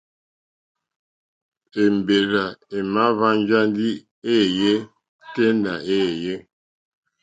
Èmbèrzà 1.83 2.43
èmàáhwɛ̄ŋgɛ̄ 2.75 3.61
ndí 3.69 3.89
èéyɛ́ 4.31 4.77
tɛ́ 5.33 5.49
nà 5.63 5.73
èéyé. 5.95 6.35